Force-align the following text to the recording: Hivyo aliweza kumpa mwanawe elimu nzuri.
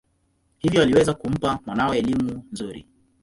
Hivyo 0.57 0.81
aliweza 0.81 1.13
kumpa 1.13 1.59
mwanawe 1.65 1.97
elimu 1.97 2.43
nzuri. 2.51 2.87